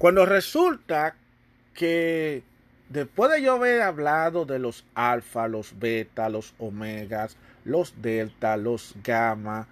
[0.00, 1.14] Cuando resulta
[1.74, 2.42] que
[2.88, 8.94] después de yo haber hablado de los alfa, los beta, los omegas, los delta, los
[9.04, 9.68] gamma,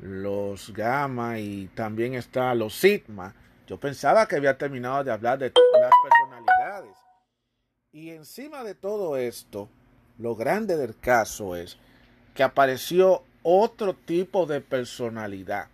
[0.00, 3.36] los gamma y también está los sigma,
[3.68, 6.96] yo pensaba que había terminado de hablar de las personalidades.
[7.92, 9.68] Y encima de todo esto,
[10.18, 11.78] lo grande del caso es
[12.34, 15.68] que apareció otro tipo de personalidad.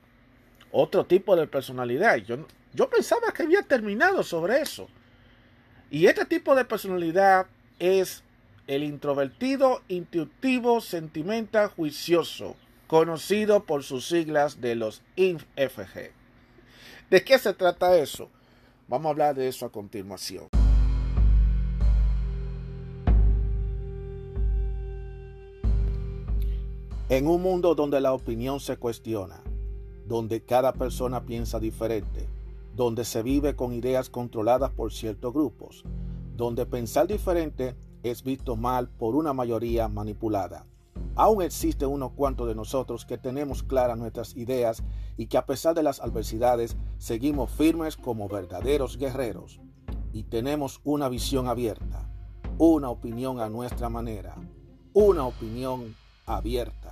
[0.72, 2.16] Otro tipo de personalidad.
[2.16, 4.88] Yo, yo pensaba que había terminado sobre eso.
[5.90, 7.46] Y este tipo de personalidad
[7.78, 8.22] es
[8.66, 12.56] el introvertido, intuitivo, sentimental, juicioso,
[12.86, 16.12] conocido por sus siglas de los INFG.
[17.10, 18.28] ¿De qué se trata eso?
[18.86, 20.48] Vamos a hablar de eso a continuación.
[27.08, 29.40] En un mundo donde la opinión se cuestiona,
[30.04, 32.28] donde cada persona piensa diferente,
[32.78, 35.82] donde se vive con ideas controladas por ciertos grupos,
[36.36, 40.64] donde pensar diferente es visto mal por una mayoría manipulada.
[41.16, 44.84] Aún existe unos cuantos de nosotros que tenemos claras nuestras ideas
[45.16, 49.60] y que a pesar de las adversidades seguimos firmes como verdaderos guerreros
[50.12, 52.08] y tenemos una visión abierta,
[52.58, 54.36] una opinión a nuestra manera,
[54.92, 56.90] una opinión abierta.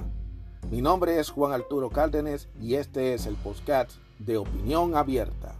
[0.68, 5.54] Mi nombre es Juan Arturo Cárdenas y este es el podcast de Opinión Abierta.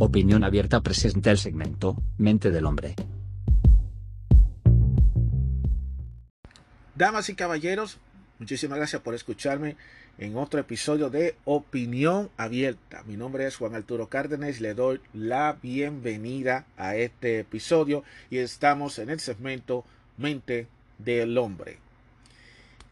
[0.00, 2.94] Opinión Abierta presenta el segmento Mente del Hombre.
[6.94, 7.98] Damas y caballeros,
[8.38, 9.74] muchísimas gracias por escucharme
[10.18, 13.02] en otro episodio de Opinión Abierta.
[13.08, 19.00] Mi nombre es Juan Arturo Cárdenas, le doy la bienvenida a este episodio y estamos
[19.00, 19.84] en el segmento
[20.16, 20.68] Mente
[20.98, 21.78] del Hombre.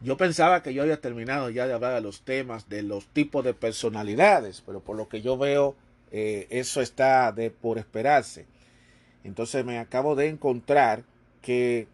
[0.01, 3.45] Yo pensaba que yo había terminado ya de hablar de los temas, de los tipos
[3.45, 5.77] de personalidades, pero por lo que yo veo,
[6.11, 8.45] eh, eso está de por esperarse.
[9.23, 11.03] Entonces me acabo de encontrar
[11.41, 11.87] que,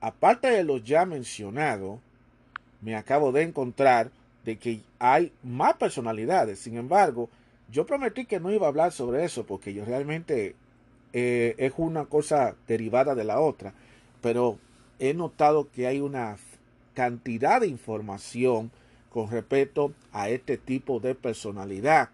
[0.00, 2.00] aparte de los ya mencionados,
[2.80, 4.10] me acabo de encontrar
[4.44, 6.58] de que hay más personalidades.
[6.58, 7.30] Sin embargo,
[7.70, 10.54] yo prometí que no iba a hablar sobre eso porque yo realmente
[11.12, 13.72] eh, es una cosa derivada de la otra.
[14.20, 14.58] Pero
[14.98, 16.36] he notado que hay una
[16.94, 18.70] cantidad de información
[19.10, 22.10] con respecto a este tipo de personalidad.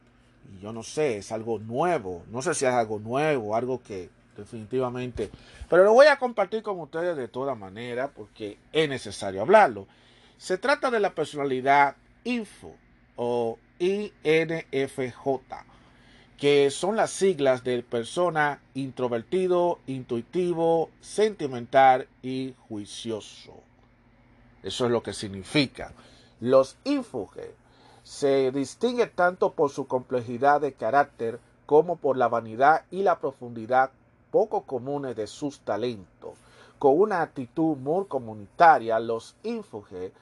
[0.55, 2.25] Y yo no sé, es algo nuevo.
[2.31, 5.31] No sé si es algo nuevo, algo que definitivamente...
[5.69, 9.87] Pero lo voy a compartir con ustedes de toda manera porque es necesario hablarlo.
[10.38, 12.75] Se trata de la personalidad Info
[13.16, 15.65] o INFJ,
[16.38, 23.55] que son las siglas de persona introvertido, intuitivo, sentimental y juicioso.
[24.62, 25.93] Eso es lo que significa.
[26.41, 27.37] Los INFOG
[28.10, 33.93] se distinguen tanto por su complejidad de carácter como por la vanidad y la profundidad
[34.32, 36.37] poco comunes de sus talentos
[36.81, 40.12] con una actitud muy comunitaria, los ínfuges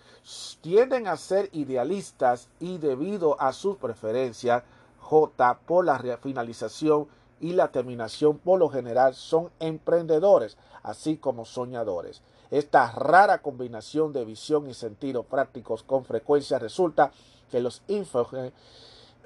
[0.61, 4.65] tienden a ser idealistas y debido a sus preferencias,
[4.99, 7.07] J por la finalización
[7.41, 12.23] y la terminación por lo general son emprendedores, así como soñadores.
[12.51, 17.13] Esta rara combinación de visión y sentido prácticos con frecuencia resulta
[17.51, 18.53] que los ínfuges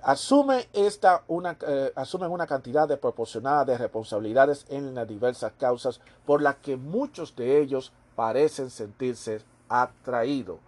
[0.02, 6.00] asume esta una, eh, asumen una cantidad de proporcionada de responsabilidades en las diversas causas
[6.26, 10.58] por las que muchos de ellos parecen sentirse atraídos.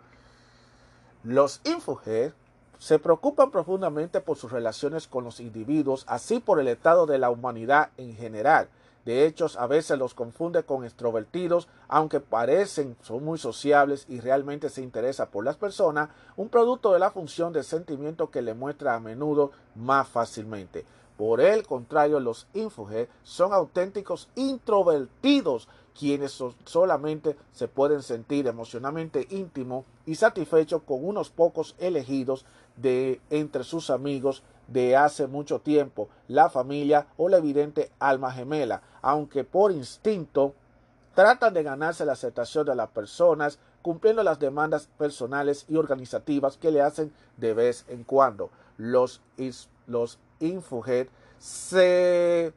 [1.22, 2.32] Los infuges
[2.78, 7.30] se preocupan profundamente por sus relaciones con los individuos, así por el estado de la
[7.30, 8.68] humanidad en general,
[9.04, 14.70] de hecho, a veces los confunde con extrovertidos, aunque parecen son muy sociables y realmente
[14.70, 18.94] se interesa por las personas, un producto de la función de sentimiento que le muestra
[18.94, 20.86] a menudo más fácilmente.
[21.18, 29.84] Por el contrario, los ínfuges son auténticos introvertidos, quienes solamente se pueden sentir emocionalmente íntimos
[30.06, 32.44] y satisfechos con unos pocos elegidos
[32.76, 38.82] de entre sus amigos de hace mucho tiempo, la familia o la evidente alma gemela,
[39.02, 40.54] aunque por instinto
[41.14, 46.70] tratan de ganarse la aceptación de las personas, cumpliendo las demandas personales y organizativas que
[46.70, 48.50] le hacen de vez en cuando.
[48.76, 49.20] Los,
[49.86, 50.18] los
[51.38, 52.52] se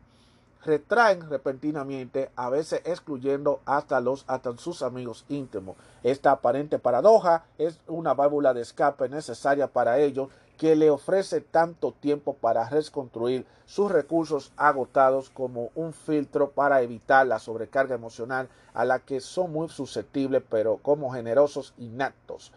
[0.63, 5.77] retraen repentinamente, a veces excluyendo hasta los hasta sus amigos íntimos.
[6.04, 11.92] Esta aparente paradoja es una válvula de escape necesaria para ellos que le ofrece tanto
[11.92, 18.86] tiempo para reconstruir sus recursos agotados como un filtro para evitar la sobrecarga emocional a
[18.86, 22.51] la que son muy susceptibles, pero como generosos inactos.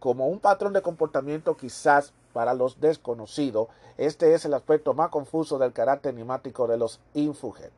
[0.00, 5.58] como un patrón de comportamiento quizás para los desconocidos, este es el aspecto más confuso
[5.58, 7.72] del carácter enigmático de los infuget.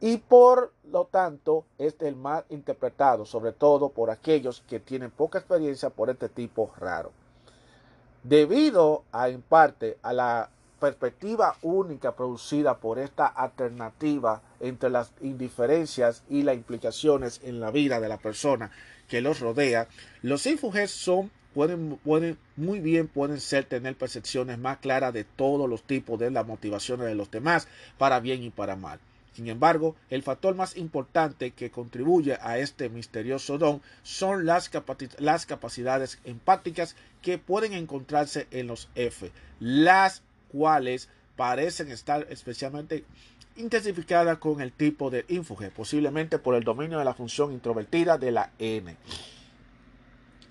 [0.00, 5.12] Y por lo tanto, este es el más interpretado, sobre todo por aquellos que tienen
[5.12, 7.12] poca experiencia por este tipo raro.
[8.22, 10.50] Debido a, en parte, a la
[10.80, 18.00] perspectiva única producida por esta alternativa entre las indiferencias y las implicaciones en la vida
[18.00, 18.70] de la persona
[19.08, 19.88] que los rodea,
[20.22, 25.68] los ínfuges son pueden, pueden, muy bien pueden ser tener percepciones más claras de todos
[25.68, 27.66] los tipos de las motivaciones de los demás,
[27.96, 29.00] para bien y para mal.
[29.38, 36.18] Sin embargo, el factor más importante que contribuye a este misterioso don son las, capacidades
[36.24, 39.30] empáticas que pueden encontrarse en los F,
[39.60, 43.04] las cuales parecen estar especialmente
[43.54, 48.32] intensificadas con el tipo de ínfuge, posiblemente por el dominio de la función introvertida de
[48.32, 48.96] la N.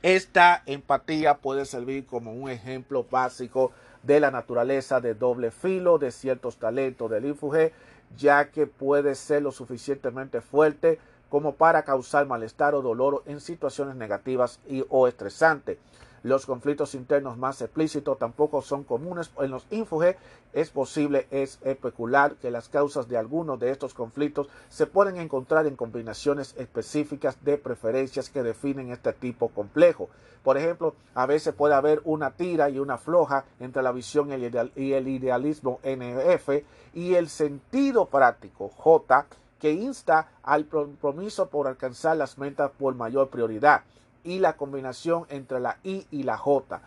[0.02, 3.74] Esta empatía puede servir como un ejemplo básico
[4.04, 7.74] de la naturaleza de doble filo de ciertos talentos del ínfuge
[8.16, 11.00] ya que puede ser lo suficientemente fuerte
[11.30, 15.78] como para causar malestar o dolor en situaciones negativas y o estresantes.
[16.24, 20.16] Los conflictos internos más explícitos tampoco son comunes en los ínfuges.
[20.54, 25.68] Es posible es especular que las causas de algunos de estos conflictos se pueden encontrar
[25.68, 30.10] en combinaciones específicas de preferencias que definen este tipo complejo.
[30.44, 34.94] Por ejemplo, a veces puede haber una tira y una floja entre la visión y
[34.94, 36.50] el idealismo NF
[36.94, 39.26] y el sentido práctico J
[39.60, 43.84] que insta al compromiso por alcanzar las metas por mayor prioridad
[44.28, 46.82] y la combinación entre la I y la J,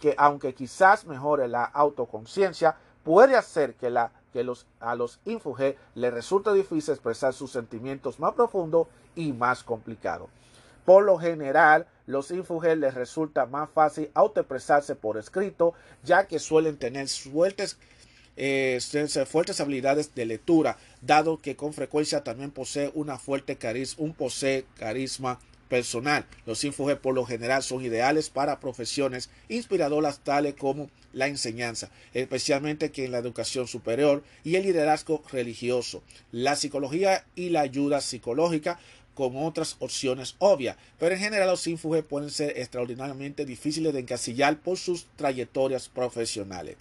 [0.00, 5.76] que aunque quizás mejore la autoconciencia, puede hacer que, la, que los, a los infuge
[5.94, 10.28] les resulte difícil expresar sus sentimientos más profundos y más complicados.
[10.86, 16.78] Por lo general, los infuge les resulta más fácil autoexpresarse por escrito, ya que suelen
[16.78, 17.76] tener fuertes,
[18.36, 18.78] eh,
[19.60, 24.14] habilidades de lectura, dado que con frecuencia también posee una fuerte carisma, un
[24.78, 26.26] carisma personal.
[26.46, 32.90] Los infojes por lo general son ideales para profesiones inspiradoras tales como la enseñanza, especialmente
[32.90, 36.02] que en la educación superior y el liderazgo religioso,
[36.32, 38.78] la psicología y la ayuda psicológica
[39.14, 44.58] con otras opciones obvias, pero en general los infuges pueden ser extraordinariamente difíciles de encasillar
[44.58, 46.76] por sus trayectorias profesionales.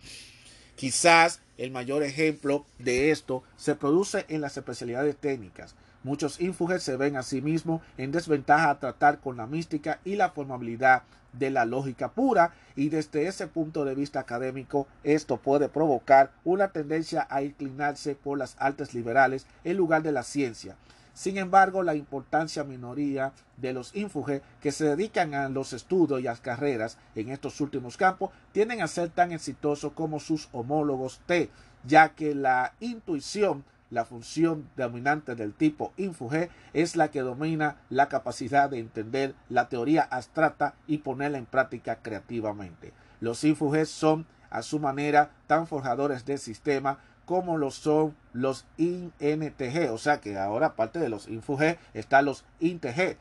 [0.75, 5.75] Quizás el mayor ejemplo de esto se produce en las especialidades técnicas.
[6.05, 10.15] Muchos ínfuges se ven a sí mismos en desventaja a tratar con la mística y
[10.15, 11.01] la formabilidad
[11.33, 16.67] de la lógica pura y desde ese punto de vista académico esto puede provocar una
[16.67, 20.75] tendencia a inclinarse por las artes liberales en lugar de la ciencia.
[21.15, 26.23] Sin embargo, la importancia minoría de los ínfuges que se dedican a los estudios y
[26.23, 31.49] las carreras en estos últimos campos tienden a ser tan exitosos como sus homólogos T,
[31.83, 38.09] ya que la intuición la función dominante del tipo Infuge es la que domina la
[38.09, 42.93] capacidad de entender la teoría abstracta y ponerla en práctica creativamente.
[43.19, 49.91] Los Infuges son, a su manera, tan forjadores del sistema como lo son los INTG,
[49.91, 53.17] o sea que ahora aparte de los Infuge están los INTG.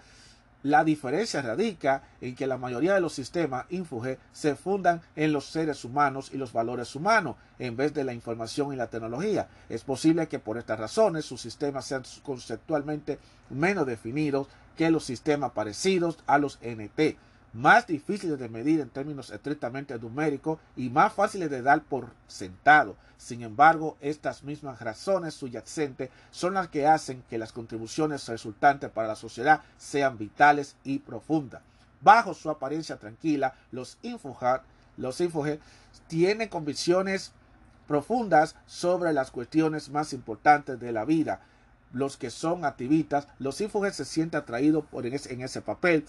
[0.64, 5.44] La diferencia radica en que la mayoría de los sistemas Infuge se fundan en los
[5.44, 9.46] seres humanos y los valores humanos en vez de la información y la tecnología.
[9.68, 13.18] Es posible que por estas razones sus sistemas sean conceptualmente
[13.50, 17.18] menos definidos que los sistemas parecidos a los NT
[17.54, 22.96] más difíciles de medir en términos estrictamente numéricos y más fáciles de dar por sentado.
[23.16, 29.08] Sin embargo, estas mismas razones subyacentes son las que hacen que las contribuciones resultantes para
[29.08, 31.62] la sociedad sean vitales y profundas.
[32.00, 34.62] Bajo su apariencia tranquila, los infojar,
[34.96, 35.22] los
[36.08, 37.32] tienen convicciones
[37.86, 41.40] profundas sobre las cuestiones más importantes de la vida.
[41.92, 46.04] Los que son activistas, los infojes se sienten atraídos por en ese papel,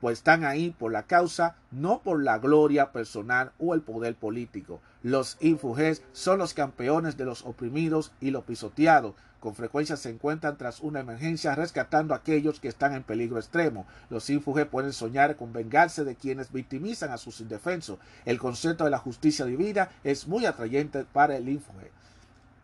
[0.00, 4.80] pues están ahí por la causa, no por la gloria personal o el poder político.
[5.02, 9.14] Los infuges son los campeones de los oprimidos y los pisoteados.
[9.40, 13.86] Con frecuencia se encuentran tras una emergencia rescatando a aquellos que están en peligro extremo.
[14.08, 17.98] Los infuges pueden soñar con vengarse de quienes victimizan a sus indefensos.
[18.24, 21.90] El concepto de la justicia divina es muy atrayente para el infuge.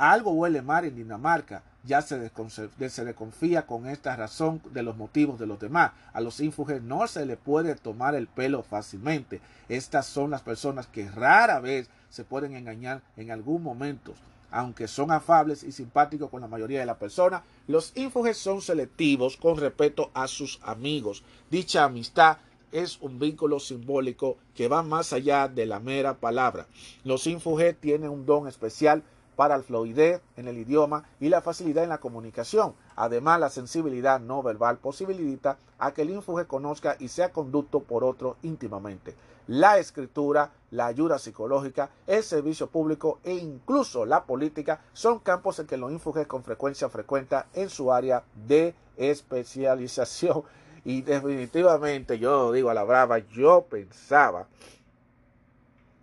[0.00, 5.38] Algo huele mal en Dinamarca ya se, le confía con esta razón de los motivos
[5.38, 5.92] de los demás.
[6.14, 9.42] A los ínfuges no se le puede tomar el pelo fácilmente.
[9.69, 14.14] Estas son las personas que rara vez se pueden engañar en algún momento.
[14.50, 19.37] Aunque son afables y simpáticos con la mayoría de las personas, los ínfuges son selectivos
[19.37, 21.25] con respecto a sus amigos.
[21.50, 22.38] Dicha amistad
[22.73, 26.69] es un vínculo simbólico que va más allá de la mera palabra.
[27.04, 29.02] Los infugé tienen un don especial
[29.40, 32.75] para el fluidez en el idioma y la facilidad en la comunicación.
[32.94, 38.04] Además, la sensibilidad no verbal posibilita a que el infuje conozca y sea conducto por
[38.04, 39.14] otro íntimamente.
[39.47, 45.66] La escritura, la ayuda psicológica, el servicio público e incluso la política son campos en
[45.66, 50.42] que los infuges con frecuencia frecuenta en su área de especialización.
[50.85, 54.49] Y definitivamente, yo digo a la brava, yo pensaba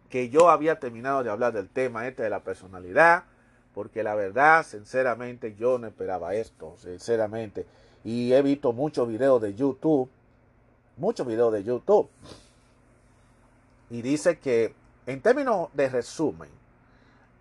[0.09, 3.23] que yo había terminado de hablar del tema este de la personalidad,
[3.73, 7.65] porque la verdad, sinceramente, yo no esperaba esto, sinceramente.
[8.03, 10.09] Y he visto muchos videos de YouTube,
[10.97, 12.09] muchos videos de YouTube.
[13.89, 14.73] Y dice que,
[15.05, 16.49] en términos de resumen,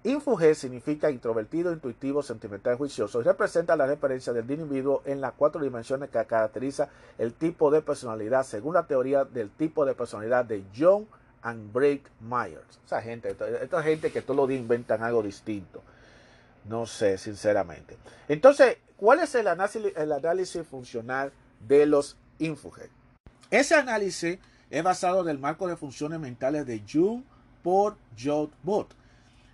[0.06, 5.60] Infugé significa introvertido, intuitivo, sentimental, juicioso y representa la referencia del individuo en las cuatro
[5.60, 10.62] dimensiones que caracteriza el tipo de personalidad según la teoría del tipo de personalidad de
[10.78, 11.08] John
[11.42, 12.80] and Break Myers.
[12.84, 15.82] Esa gente, esta gente que todos los días inventan algo distinto.
[16.68, 17.96] No sé, sinceramente.
[18.28, 21.32] Entonces, ¿cuál es el análisis, funcional
[21.66, 22.90] de los Infuge?
[23.50, 24.38] Ese análisis
[24.70, 27.22] es basado en el marco de funciones mentales de Jung
[27.62, 28.94] por Jod Bot.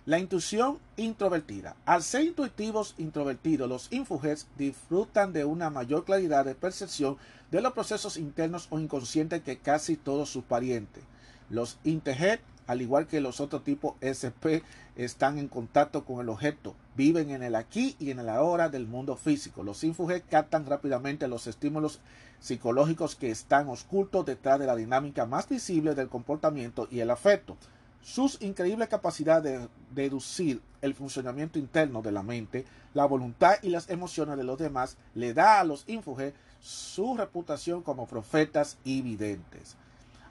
[0.05, 1.77] La intuición introvertida.
[1.85, 7.17] Al ser intuitivos introvertidos, los infuges disfrutan de una mayor claridad de percepción
[7.51, 11.03] de los procesos internos o inconscientes que casi todos sus parientes.
[11.53, 16.73] Los integer, al igual que los otros tipos SP, están en contacto con el objeto,
[16.95, 19.61] viven en el aquí y en el ahora del mundo físico.
[19.61, 21.99] Los infuges captan rápidamente los estímulos
[22.39, 27.55] psicológicos que están ocultos detrás de la dinámica más visible del comportamiento y el afecto.
[28.01, 33.91] Sus increíbles capacidades de deducir el funcionamiento interno de la mente, la voluntad y las
[33.91, 39.77] emociones de los demás le da a los infuges su reputación como profetas y videntes.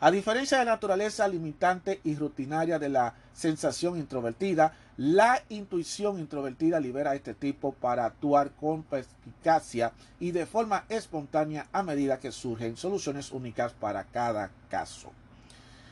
[0.05, 6.81] A diferencia de la naturaleza limitante y rutinaria de la sensación introvertida, la intuición introvertida
[6.81, 12.33] libera a este tipo para actuar con perspicacia y de forma espontánea a medida que
[12.33, 15.13] surgen soluciones únicas para cada caso.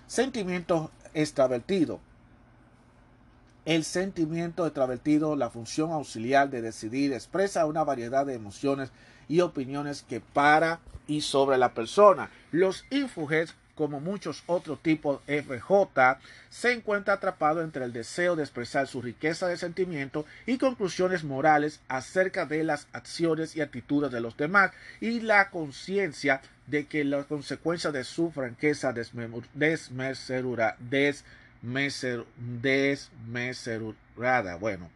[0.08, 2.00] Sentimiento extravertido.
[3.64, 8.90] El sentimiento extravertido, la función auxiliar de decidir, expresa una variedad de emociones
[9.28, 12.28] y opiniones que para y sobre la persona.
[12.50, 18.86] Los infuges como muchos otros tipos FJ, se encuentra atrapado entre el deseo de expresar
[18.86, 24.36] su riqueza de sentimientos y conclusiones morales acerca de las acciones y actitudes de los
[24.36, 30.76] demás y la conciencia de que las consecuencias de su franqueza desmesurada,
[32.62, 34.90] desmesurada, bueno,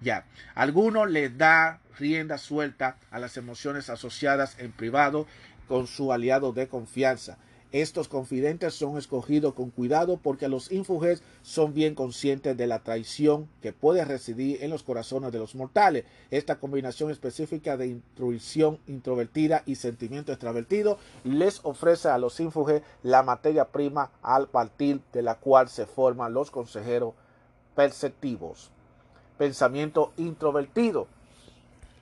[0.00, 5.26] ya, alguno le da rienda suelta a las emociones asociadas en privado
[5.68, 7.38] con su aliado de confianza
[7.74, 13.48] estos confidentes son escogidos con cuidado porque los infuges son bien conscientes de la traición
[13.60, 16.04] que puede residir en los corazones de los mortales.
[16.30, 23.24] Esta combinación específica de intuición introvertida y sentimiento extravertido les ofrece a los infuges la
[23.24, 27.14] materia prima al partir de la cual se forman los consejeros
[27.74, 28.70] perceptivos.
[29.36, 31.08] Pensamiento introvertido.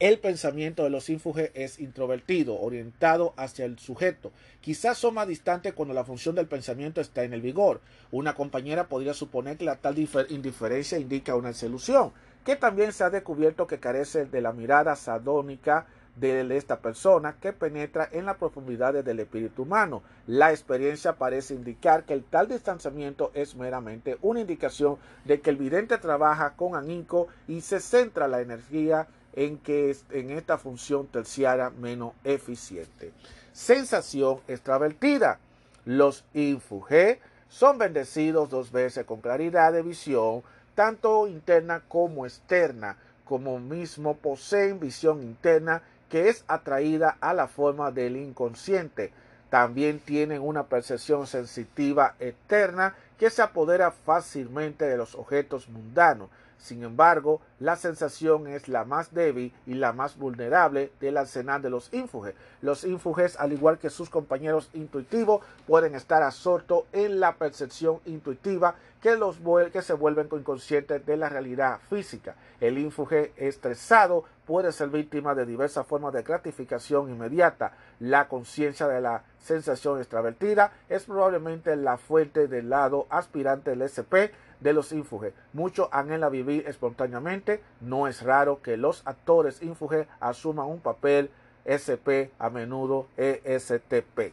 [0.03, 4.33] El pensamiento de los ínfuges es introvertido, orientado hacia el sujeto.
[4.61, 7.81] Quizás son más distantes cuando la función del pensamiento está en el vigor.
[8.11, 9.97] Una compañera podría suponer que la tal
[10.29, 12.11] indiferencia indica una solución,
[12.45, 17.53] que también se ha descubierto que carece de la mirada sadónica de esta persona que
[17.53, 20.03] penetra en las profundidades del espíritu humano.
[20.27, 25.57] La experiencia parece indicar que el tal distanciamiento es meramente una indicación de que el
[25.59, 31.71] vidente trabaja con ahínco y se centra la energía en que en esta función terciaria
[31.71, 33.13] menos eficiente.
[33.53, 35.39] Sensación extravertida.
[35.85, 40.43] Los infugé son bendecidos dos veces con claridad de visión,
[40.75, 47.91] tanto interna como externa, como mismo poseen visión interna que es atraída a la forma
[47.91, 49.13] del inconsciente.
[49.49, 56.31] También tienen una percepción sensitiva externa que se apodera fácilmente de los objetos mundanos.
[56.63, 61.71] Sin embargo, la sensación es la más débil y la más vulnerable del arsenal de
[61.71, 62.37] los ínfuges.
[62.61, 68.77] Los ínfuges, al igual que sus compañeros intuitivos, pueden estar absortos en la percepción intuitiva
[69.03, 69.39] que, los,
[69.73, 72.37] que se vuelven inconscientes de la realidad física.
[72.61, 77.73] El ínfuge estresado puede ser víctima de diversas formas de gratificación inmediata.
[77.99, 84.31] La conciencia de la sensación extravertida es probablemente la fuente del lado aspirante del SP
[84.61, 85.35] de los ínfuges.
[85.53, 87.61] Muchos anhelan vivir espontáneamente.
[87.81, 91.31] No es raro que los actores ínfuges asuman un papel
[91.67, 94.33] SP, a menudo ESTP.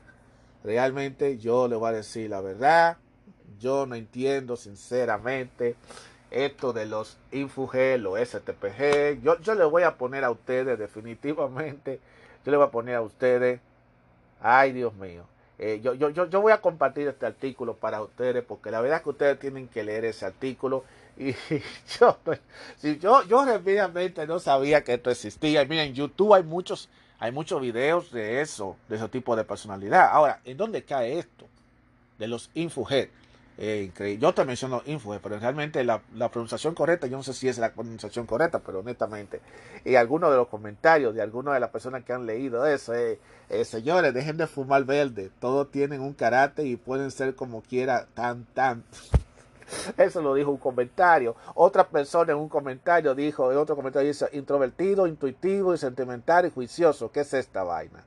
[0.64, 2.98] realmente yo le voy a decir la verdad.
[3.60, 5.76] Yo no entiendo sinceramente
[6.32, 9.22] esto de los Infugel los STPG.
[9.22, 12.00] Yo, yo le voy a poner a ustedes definitivamente,
[12.46, 13.60] yo le voy a poner a ustedes,
[14.42, 15.26] ay Dios mío,
[15.62, 19.04] eh, yo, yo, yo, voy a compartir este artículo para ustedes porque la verdad es
[19.04, 20.86] que ustedes tienen que leer ese artículo
[21.18, 21.34] y
[22.00, 22.18] yo,
[22.78, 25.62] si yo, yo realmente no sabía que esto existía.
[25.62, 26.88] Y miren, en YouTube hay muchos,
[27.20, 30.08] hay muchos videos de eso, de ese tipo de personalidad.
[30.14, 31.46] Ahora, ¿en dónde cae esto?
[32.18, 33.10] De los Infuget.
[33.62, 36.02] Eh, yo te menciono info, pero realmente la,
[36.32, 39.42] pronunciación correcta, yo no sé si es la pronunciación correcta, pero honestamente,
[39.84, 43.20] y algunos de los comentarios de algunas de las personas que han leído eso, eh,
[43.50, 48.08] eh, señores, dejen de fumar verde, todos tienen un carácter y pueden ser como quiera,
[48.14, 48.86] tan, tan.
[49.98, 51.36] Eso lo dijo un comentario.
[51.54, 56.50] Otra persona en un comentario dijo, en otro comentario dice, introvertido, intuitivo y sentimental y
[56.50, 57.12] juicioso.
[57.12, 58.06] ¿Qué es esta vaina?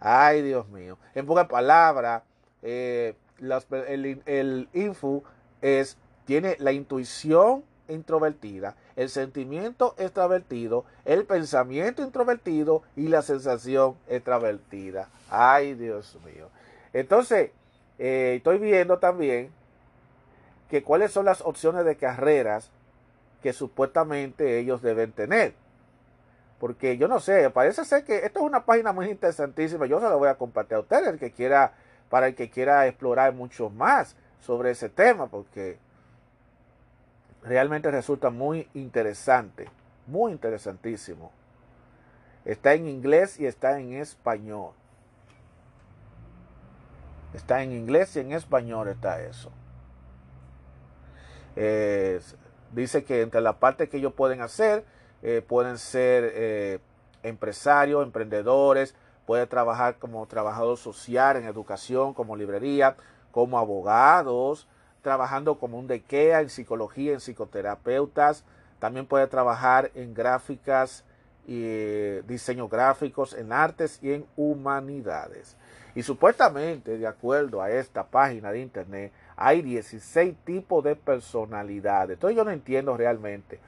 [0.00, 0.98] Ay, Dios mío.
[1.14, 2.22] En pocas palabras,
[2.60, 5.24] eh, el, info
[5.60, 15.08] es, tiene la intuición introvertida, el sentimiento extravertido, el pensamiento introvertido y la sensación extravertida.
[15.30, 16.48] Ay, Dios mío.
[16.92, 17.50] Entonces,
[17.98, 19.50] eh, estoy viendo también
[20.70, 22.70] que cuáles son las opciones de carreras
[23.42, 25.54] que supuestamente ellos deben tener.
[26.58, 29.86] Porque yo no sé, parece ser que esto es una página muy interesantísima.
[29.86, 31.74] Yo se la voy a compartir a ustedes, el que quiera
[32.14, 35.78] para el que quiera explorar mucho más sobre ese tema, porque
[37.42, 39.68] realmente resulta muy interesante,
[40.06, 41.32] muy interesantísimo.
[42.44, 44.74] Está en inglés y está en español.
[47.32, 49.50] Está en inglés y en español está eso.
[52.70, 54.84] dice que entre la parte que ellos pueden hacer,
[55.22, 56.78] eh, pueden ser eh,
[57.24, 58.94] empresarios, emprendedores,
[59.26, 62.96] puede trabajar como trabajador social en educación, como librería,
[63.30, 64.68] como abogados,
[65.02, 68.44] trabajando como un dequea en psicología, en psicoterapeutas,
[68.78, 71.04] también puede trabajar en gráficas
[71.46, 75.56] y eh, diseño gráficos, en artes y en humanidades.
[75.94, 82.14] Y supuestamente, de acuerdo a esta página de internet, hay 16 tipos de personalidades.
[82.14, 83.60] Entonces yo no entiendo realmente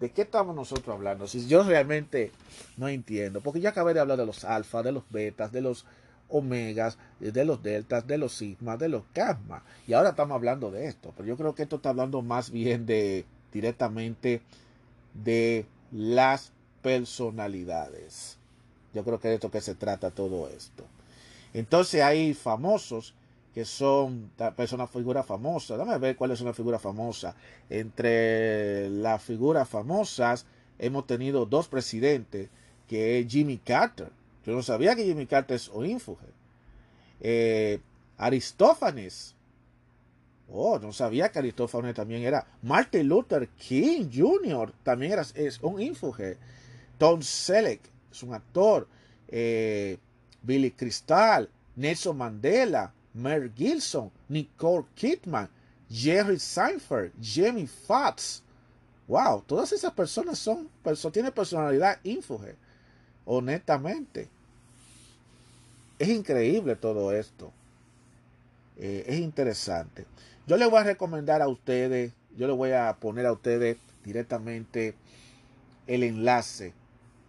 [0.00, 1.26] ¿De qué estamos nosotros hablando?
[1.28, 2.32] Si yo realmente
[2.76, 5.86] no entiendo, porque ya acabé de hablar de los alfa, de los betas, de los
[6.28, 10.86] omegas, de los deltas, de los sigmas, de los gamma, y ahora estamos hablando de
[10.86, 14.40] esto, pero yo creo que esto está hablando más bien de directamente
[15.14, 18.38] de las personalidades.
[18.94, 20.84] Yo creo que de esto que se trata todo esto.
[21.54, 23.14] Entonces hay famosos
[23.54, 25.78] que son personas, figuras famosas.
[25.78, 27.34] Dame ver cuál es una figura famosa.
[27.68, 30.46] Entre las figuras famosas
[30.78, 32.48] hemos tenido dos presidentes,
[32.88, 34.08] que es Jimmy Carter.
[34.46, 36.00] Yo no sabía que Jimmy Carter es un
[37.20, 37.78] Eh,
[38.16, 39.34] Aristófanes.
[40.50, 42.46] Oh, no sabía que Aristófanes también era.
[42.62, 44.72] Martin Luther King Jr.
[44.82, 46.36] también era, es un ínfuge.
[46.98, 48.88] Tom Selleck es un actor.
[49.28, 49.98] Eh,
[50.42, 55.48] Billy Crystal, Nelson Mandela, Mary Gilson, Nicole Kidman,
[55.90, 58.42] Jerry Seinfeld, Jamie Foxx.
[59.06, 60.68] Wow, todas esas personas son,
[61.12, 62.56] tienen personalidad ínfuge.
[63.24, 64.28] Honestamente.
[65.98, 67.52] Es increíble todo esto.
[68.78, 70.06] Eh, es interesante.
[70.46, 74.94] Yo les voy a recomendar a ustedes, yo les voy a poner a ustedes directamente
[75.86, 76.72] el enlace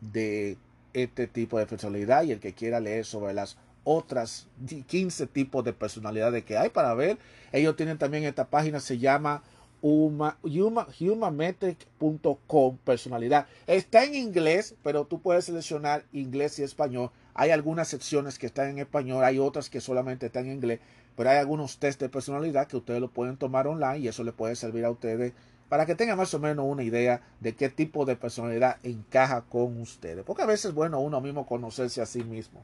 [0.01, 0.57] de
[0.93, 4.47] este tipo de personalidad y el que quiera leer sobre las otras
[4.87, 7.17] 15 tipos de personalidades que hay para ver.
[7.51, 9.43] Ellos tienen también esta página, se llama
[9.81, 13.47] humanmetric.com personalidad.
[13.67, 17.11] Está en inglés, pero tú puedes seleccionar inglés y español.
[17.33, 20.79] Hay algunas secciones que están en español, hay otras que solamente están en inglés,
[21.17, 24.33] pero hay algunos test de personalidad que ustedes lo pueden tomar online y eso les
[24.33, 25.33] puede servir a ustedes
[25.67, 29.81] para que tengan más o menos una idea de qué tipo de personalidad encaja con
[29.81, 30.23] ustedes.
[30.23, 32.63] Porque a veces es bueno uno mismo conocerse a sí mismo.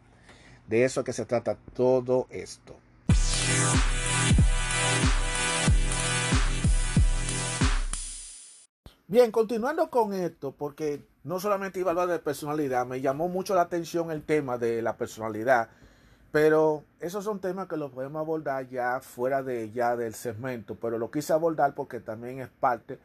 [0.70, 2.76] De eso que se trata todo esto.
[9.08, 13.56] Bien, continuando con esto, porque no solamente iba a hablar de personalidad, me llamó mucho
[13.56, 15.70] la atención el tema de la personalidad,
[16.32, 21.00] pero esos son temas que los podemos abordar ya fuera de ya del segmento, pero
[21.00, 23.00] lo quise abordar porque también es parte,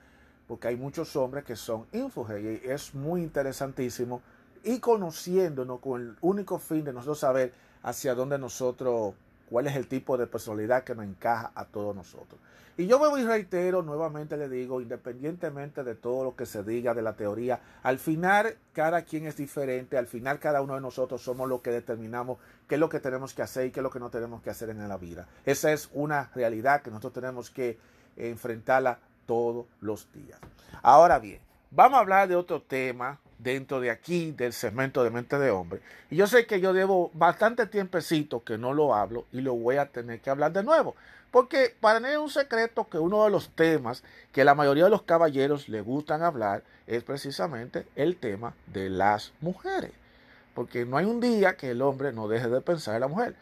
[0.47, 4.21] porque hay muchos hombres que son ínfuges y es muy interesantísimo
[4.65, 9.15] y conociéndonos con el único fin de nosotros saber hacia dónde nosotros
[9.49, 12.41] cuál es el tipo de personalidad que nos encaja a todos nosotros.
[12.77, 16.93] Y yo me y reitero, nuevamente le digo, independientemente de todo lo que se diga
[16.93, 21.23] de la teoría, al final cada quien es diferente, al final cada uno de nosotros
[21.23, 23.91] somos los que determinamos qué es lo que tenemos que hacer y qué es lo
[23.91, 25.29] que no tenemos que hacer en la vida.
[25.45, 27.79] Esa es una realidad que nosotros tenemos que
[28.17, 30.41] enfrentarla todos los días.
[30.83, 35.39] Ahora bien, vamos a hablar de otro tema dentro de aquí, del segmento de mente
[35.39, 35.81] de hombre.
[36.11, 39.77] Y yo sé que yo debo bastante tiempecito que no lo hablo y lo voy
[39.77, 40.95] a tener que hablar de nuevo.
[41.31, 44.91] Porque para mí es un secreto que uno de los temas que la mayoría de
[44.91, 49.91] los caballeros le gustan hablar es precisamente el tema de las mujeres.
[50.55, 53.35] Porque no hay un día que el hombre no deje de pensar en la mujer.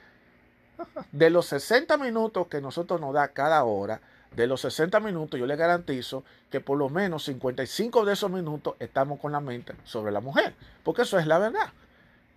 [1.13, 4.01] De los 60 minutos que nosotros nos da cada hora,
[4.37, 8.75] de los 60 minutos yo le garantizo que por lo menos 55 de esos minutos
[8.79, 10.55] estamos con la mente sobre la mujer.
[10.83, 11.73] Porque eso es la verdad.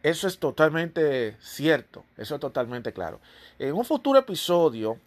[0.03, 3.19] Eso es totalmente cierto, eso es totalmente claro.
[3.57, 4.99] En un futuro episodio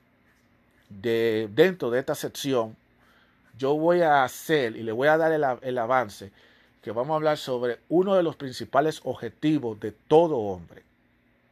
[0.88, 2.76] de, dentro de esta sección,
[3.56, 6.32] yo voy a hacer y le voy a dar el, el avance
[6.82, 10.82] que vamos a hablar sobre uno de los principales objetivos de todo hombre,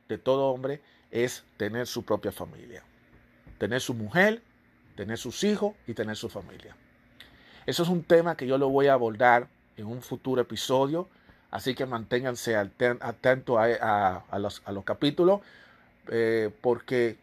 [0.09, 0.81] de todo hombre,
[1.13, 2.83] es tener su propia familia,
[3.59, 4.43] tener su mujer,
[4.97, 6.75] tener sus hijos y tener su familia.
[7.67, 11.09] Eso es un tema que yo lo voy a abordar en un futuro episodio,
[11.51, 15.41] así que manténganse atentos a, los, a los, capítulos,
[16.09, 17.17] eh, porque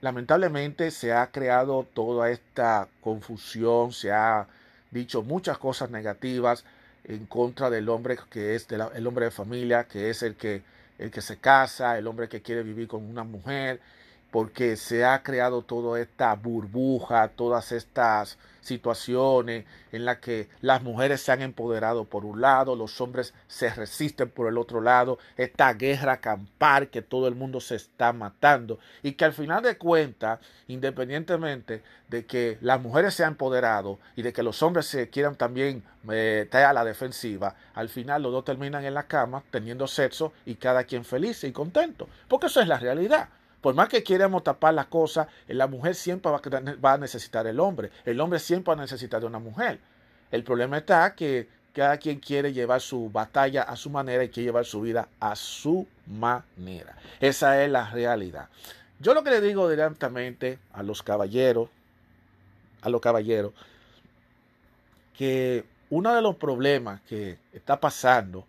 [0.00, 4.46] lamentablemente se ha creado toda esta confusión, se ha
[4.90, 6.64] dicho muchas cosas negativas
[7.04, 10.62] en contra del hombre que es el hombre de familia, que es el que,
[10.98, 13.80] el que se casa, el hombre que quiere vivir con una mujer,
[14.30, 21.20] porque se ha creado toda esta burbuja, todas estas situaciones en las que las mujeres
[21.20, 25.72] se han empoderado por un lado, los hombres se resisten por el otro lado, esta
[25.74, 30.40] guerra campar que todo el mundo se está matando y que al final de cuentas,
[30.68, 35.36] independientemente de que las mujeres se han empoderado y de que los hombres se quieran
[35.36, 40.32] también eh, a la defensiva, al final los dos terminan en la cama teniendo sexo
[40.46, 43.28] y cada quien feliz y contento, porque eso es la realidad.
[43.60, 47.90] Por más que queramos tapar las cosas, la mujer siempre va a necesitar el hombre.
[48.04, 49.78] El hombre siempre va a necesitar de una mujer.
[50.30, 54.46] El problema está que cada quien quiere llevar su batalla a su manera y quiere
[54.46, 56.96] llevar su vida a su manera.
[57.20, 58.48] Esa es la realidad.
[58.98, 61.68] Yo lo que le digo directamente a los caballeros,
[62.82, 63.52] a los caballeros,
[65.16, 68.46] que uno de los problemas que está pasando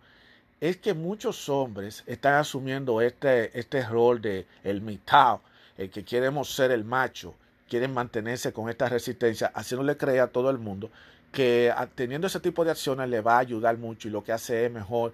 [0.62, 5.40] es que muchos hombres están asumiendo este, este rol de el mitad,
[5.76, 7.34] el que queremos ser el macho,
[7.68, 10.88] quieren mantenerse con esta resistencia, haciéndole creer a todo el mundo
[11.32, 14.66] que teniendo ese tipo de acciones le va a ayudar mucho y lo que hace
[14.66, 15.12] es mejor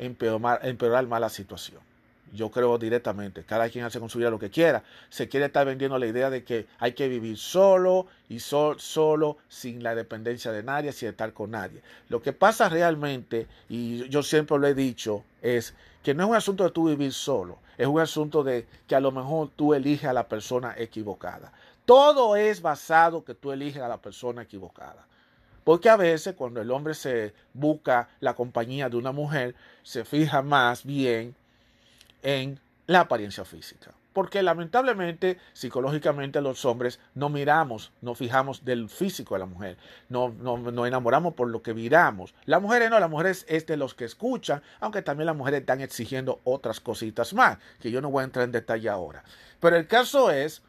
[0.00, 1.80] empeorar, empeorar más la situación.
[2.32, 4.82] Yo creo directamente, cada quien hace con su vida lo que quiera.
[5.08, 9.82] Se quiere estar vendiendo la idea de que hay que vivir solo y solo, sin
[9.82, 11.82] la dependencia de nadie, sin estar con nadie.
[12.08, 16.36] Lo que pasa realmente, y yo siempre lo he dicho, es que no es un
[16.36, 20.08] asunto de tú vivir solo, es un asunto de que a lo mejor tú eliges
[20.08, 21.52] a la persona equivocada.
[21.84, 25.06] Todo es basado que tú eliges a la persona equivocada.
[25.64, 30.40] Porque a veces cuando el hombre se busca la compañía de una mujer, se fija
[30.40, 31.34] más bien
[32.22, 33.92] en la apariencia física.
[34.12, 39.76] Porque lamentablemente, psicológicamente, los hombres no miramos, no fijamos del físico de la mujer,
[40.08, 42.34] no nos enamoramos por lo que miramos.
[42.44, 45.82] Las mujeres no, las mujeres es de los que escuchan, aunque también las mujeres están
[45.82, 49.22] exigiendo otras cositas más, que yo no voy a entrar en detalle ahora.
[49.60, 50.62] Pero el caso es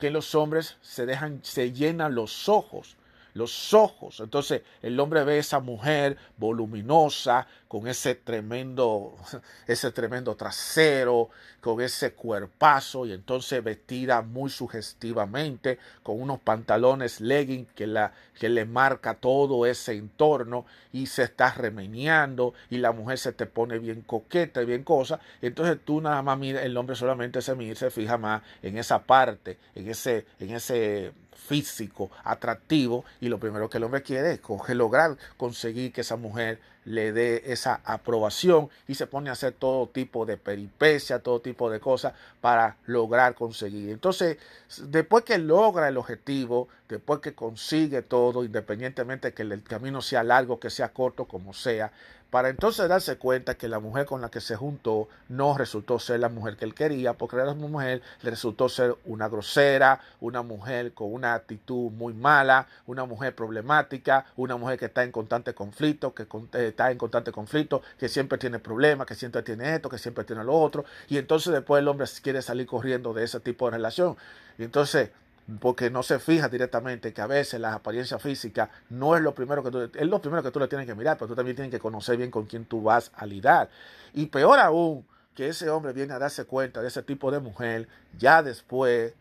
[0.00, 2.96] que los hombres se dejan, se llenan los ojos
[3.34, 4.20] los ojos.
[4.20, 9.14] Entonces el hombre ve esa mujer voluminosa, con ese tremendo,
[9.66, 17.66] ese tremendo trasero, con ese cuerpazo y entonces vestida muy sugestivamente, con unos pantalones legging
[17.66, 23.18] que, la, que le marca todo ese entorno y se está remeñando y la mujer
[23.18, 25.20] se te pone bien coqueta y bien cosa.
[25.40, 29.02] Entonces tú nada más mira, el hombre solamente se mira, se fija más en esa
[29.02, 31.12] parte, en ese, en ese
[31.46, 34.40] físico atractivo y lo primero que el hombre quiere es
[34.74, 39.88] lograr conseguir que esa mujer le dé esa aprobación y se pone a hacer todo
[39.88, 43.90] tipo de peripecia, todo tipo de cosas para lograr conseguir.
[43.90, 44.38] Entonces,
[44.86, 50.22] después que logra el objetivo, después que consigue todo, independientemente de que el camino sea
[50.22, 51.92] largo, que sea corto, como sea,
[52.30, 56.20] para entonces darse cuenta que la mujer con la que se juntó no resultó ser
[56.20, 60.92] la mujer que él quería, porque la mujer le resultó ser una grosera, una mujer
[60.92, 66.14] con una actitud muy mala, una mujer problemática, una mujer que está en constante conflicto,
[66.14, 66.26] que,
[66.66, 70.44] está en constante conflicto, que siempre tiene problemas, que siempre tiene esto, que siempre tiene
[70.44, 74.16] lo otro, y entonces después el hombre quiere salir corriendo de ese tipo de relación.
[74.56, 75.10] Y entonces,
[75.58, 79.62] porque no se fija directamente que a veces la apariencia física no es lo primero
[79.62, 81.72] que tú, es lo primero que tú le tienes que mirar, pero tú también tienes
[81.72, 83.68] que conocer bien con quién tú vas a lidar.
[84.14, 87.88] Y peor aún, que ese hombre viene a darse cuenta de ese tipo de mujer
[88.18, 89.14] ya después,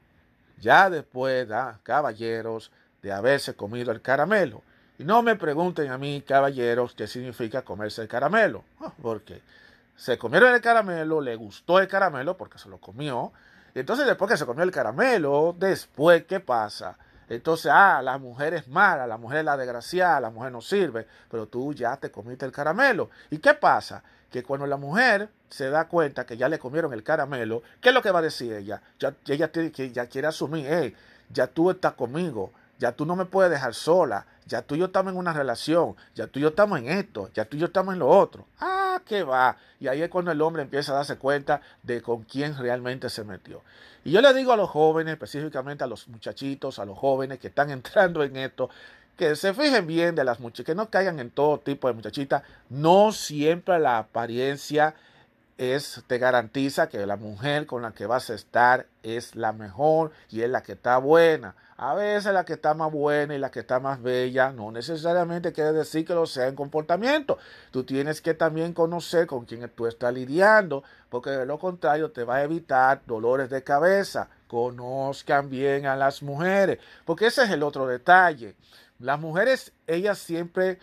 [0.59, 4.61] ya después, da, caballeros, de haberse comido el caramelo.
[4.97, 8.65] Y no me pregunten a mí, caballeros, qué significa comerse el caramelo.
[8.81, 9.41] Ah, porque
[9.95, 13.31] se comieron el caramelo, le gustó el caramelo porque se lo comió.
[13.79, 16.97] Entonces después que se comió el caramelo, después, ¿qué pasa?
[17.29, 21.07] Entonces, ah, la mujer es mala, la mujer es la desgraciada, la mujer no sirve,
[21.29, 23.09] pero tú ya te comiste el caramelo.
[23.29, 24.03] ¿Y qué pasa?
[24.31, 27.95] Que cuando la mujer se da cuenta que ya le comieron el caramelo, ¿qué es
[27.95, 28.81] lo que va a decir ella?
[28.99, 30.95] Ya, ella tiene, que, ya quiere asumir, hey,
[31.29, 34.85] ya tú estás conmigo, ya tú no me puedes dejar sola, ya tú y yo
[34.85, 37.67] estamos en una relación, ya tú y yo estamos en esto, ya tú y yo
[37.67, 38.47] estamos en lo otro.
[38.59, 39.57] Ah, qué va.
[39.79, 43.23] Y ahí es cuando el hombre empieza a darse cuenta de con quién realmente se
[43.23, 43.61] metió.
[44.03, 47.47] Y yo le digo a los jóvenes, específicamente a los muchachitos, a los jóvenes que
[47.49, 48.69] están entrando en esto,
[49.17, 52.43] que se fijen bien de las muchachas, que no caigan en todo tipo de muchachitas.
[52.69, 54.95] No siempre la apariencia
[55.57, 60.11] es, te garantiza que la mujer con la que vas a estar es la mejor
[60.29, 61.55] y es la que está buena.
[61.81, 65.53] A veces la que está más buena y la que está más bella no necesariamente
[65.53, 67.37] quiere decir que lo sea en comportamiento.
[67.71, 72.25] Tú tienes que también conocer con quién tú estás lidiando, porque de lo contrario te
[72.25, 74.27] va a evitar dolores de cabeza.
[74.49, 78.57] Conozcan bien a las mujeres, porque ese es el otro detalle.
[78.99, 80.79] Las mujeres, ellas siempre,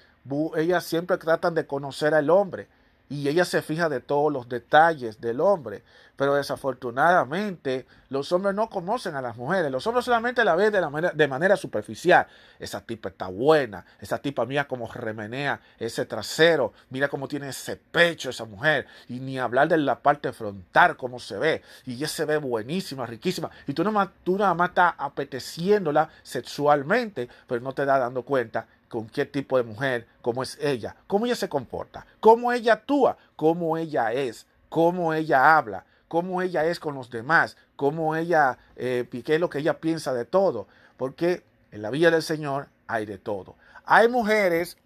[0.56, 2.68] ellas siempre tratan de conocer al hombre
[3.08, 5.82] y ella se fija de todos los detalles del hombre.
[6.16, 9.70] Pero desafortunadamente los hombres no conocen a las mujeres.
[9.70, 12.26] Los hombres solamente la ven de, manera, superficial.
[12.58, 13.84] Esa tipa está buena.
[14.00, 16.72] Esa tipa mira cómo remenea ese trasero.
[16.88, 18.86] Mira cómo tiene ese pecho esa mujer.
[19.08, 21.62] Y ni hablar de la parte frontal, cómo se ve.
[21.84, 23.50] Y ella se ve buenísima, riquísima.
[23.66, 28.66] Y tú nada más, tú más estás apeteciéndola sexualmente, pero no te das dando cuenta
[28.96, 33.18] con qué tipo de mujer, cómo es ella, cómo ella se comporta, cómo ella actúa,
[33.36, 39.06] cómo ella es, cómo ella habla, cómo ella es con los demás, cómo ella, eh,
[39.22, 43.04] qué es lo que ella piensa de todo, porque en la vida del Señor hay
[43.04, 43.56] de todo.
[43.84, 44.78] Hay mujeres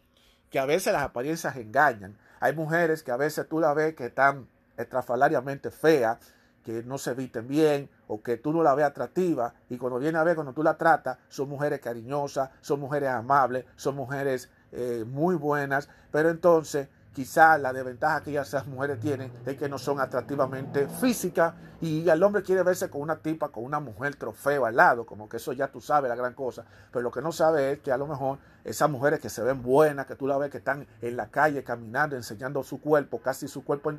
[0.50, 4.06] que a veces las apariencias engañan, hay mujeres que a veces tú la ves que
[4.06, 6.18] están estrafalariamente feas,
[6.64, 10.18] que no se visten bien o que tú no la ves atractiva y cuando viene
[10.18, 15.04] a ver, cuando tú la tratas, son mujeres cariñosas, son mujeres amables, son mujeres eh,
[15.06, 19.98] muy buenas, pero entonces Quizá la desventaja que esas mujeres tienen es que no son
[19.98, 24.76] atractivamente físicas y el hombre quiere verse con una tipa, con una mujer trofeo al
[24.76, 26.64] lado, como que eso ya tú sabes la gran cosa.
[26.92, 29.60] Pero lo que no sabe es que a lo mejor esas mujeres que se ven
[29.60, 33.48] buenas, que tú la ves que están en la calle caminando, enseñando su cuerpo, casi
[33.48, 33.92] su cuerpo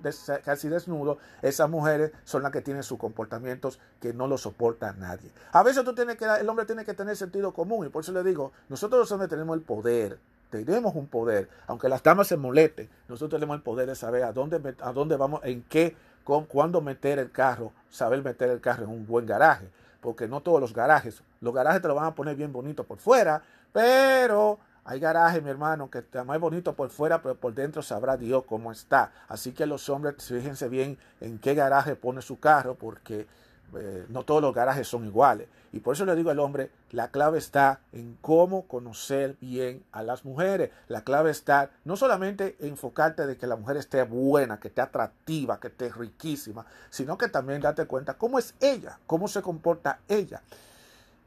[0.46, 5.32] casi desnudo, esas mujeres son las que tienen sus comportamientos que no lo soporta nadie.
[5.52, 8.14] A veces tú tienes que, el hombre tiene que tener sentido común y por eso
[8.14, 10.20] le digo, nosotros los hombres tenemos el poder
[10.52, 14.34] tenemos un poder, aunque las damas se molesten, nosotros tenemos el poder de saber a
[14.34, 18.84] dónde, a dónde vamos, en qué, con, cuándo meter el carro, saber meter el carro
[18.84, 19.70] en un buen garaje,
[20.02, 22.98] porque no todos los garajes, los garajes te lo van a poner bien bonito por
[22.98, 27.82] fuera, pero hay garajes, mi hermano, que está más bonito por fuera, pero por dentro
[27.82, 29.12] sabrá Dios cómo está.
[29.28, 33.28] Así que los hombres, fíjense bien en qué garaje pone su carro, porque
[33.76, 35.48] eh, no todos los garajes son iguales.
[35.74, 40.04] Y por eso le digo al hombre, la clave está en cómo conocer bien a
[40.04, 40.72] las mujeres.
[40.88, 44.82] La clave está no solamente en enfocarte de que la mujer esté buena, que esté
[44.82, 50.00] atractiva, que esté riquísima, sino que también date cuenta cómo es ella, cómo se comporta
[50.08, 50.42] ella.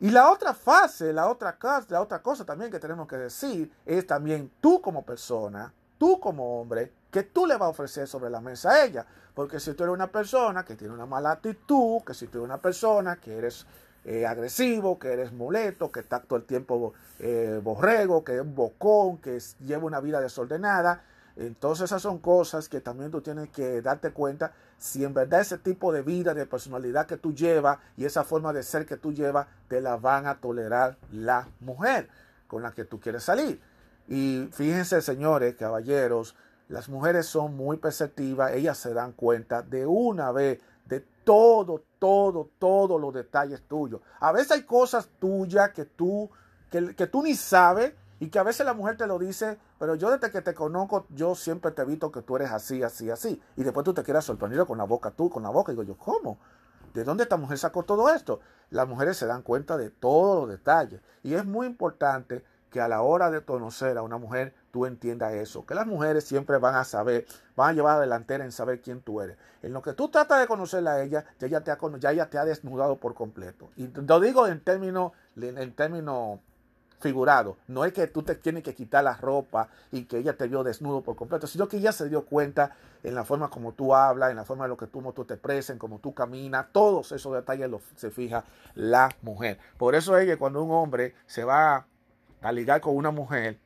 [0.00, 1.56] Y la otra fase, la otra,
[1.88, 6.60] la otra cosa también que tenemos que decir es también tú como persona, tú como
[6.60, 9.06] hombre, que tú le vas a ofrecer sobre la mesa a ella.
[9.34, 12.46] Porque si tú eres una persona que tiene una mala actitud, que si tú eres
[12.46, 13.66] una persona que eres
[14.04, 19.18] eh, agresivo, que eres molesto, que está todo el tiempo eh, borrego, que es bocón,
[19.18, 21.04] que lleva una vida desordenada,
[21.36, 25.58] entonces esas son cosas que también tú tienes que darte cuenta si en verdad ese
[25.58, 29.12] tipo de vida, de personalidad que tú llevas y esa forma de ser que tú
[29.12, 32.08] llevas, te la van a tolerar la mujer
[32.48, 33.60] con la que tú quieres salir.
[34.08, 36.34] Y fíjense, señores, caballeros,
[36.68, 42.50] las mujeres son muy perceptivas, ellas se dan cuenta de una vez de todo, todo,
[42.58, 44.00] todos los detalles tuyos.
[44.20, 46.30] A veces hay cosas tuyas que tú,
[46.70, 49.94] que, que, tú ni sabes y que a veces la mujer te lo dice, pero
[49.94, 53.10] yo desde que te conozco, yo siempre te he visto que tú eres así, así,
[53.10, 53.40] así.
[53.56, 55.72] Y después tú te quieras sorprendido con la boca tú, con la boca.
[55.72, 56.38] Y digo yo, ¿cómo?
[56.94, 58.40] ¿De dónde esta mujer sacó todo esto?
[58.70, 61.00] Las mujeres se dan cuenta de todos los detalles.
[61.22, 62.44] Y es muy importante
[62.74, 66.24] que a la hora de conocer a una mujer tú entiendas eso, que las mujeres
[66.24, 69.36] siempre van a saber, van a llevar a delantera en saber quién tú eres.
[69.62, 72.28] En lo que tú tratas de conocerla a ella, ya ella te ha, ya ella
[72.28, 73.70] te ha desnudado por completo.
[73.76, 76.40] Y lo digo en términos, en términos
[76.98, 77.58] figurado.
[77.68, 80.64] No es que tú te tienes que quitar la ropa y que ella te vio
[80.64, 82.72] desnudo por completo, sino que ella se dio cuenta
[83.04, 85.34] en la forma como tú hablas, en la forma de lo que tú, tú te
[85.34, 88.42] expresas, como tú caminas, todos esos detalles los, se fija
[88.74, 89.60] la mujer.
[89.78, 91.86] Por eso es que cuando un hombre se va
[92.44, 93.58] a ligar con una mujer